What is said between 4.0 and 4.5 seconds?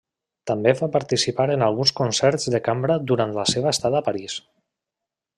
a París.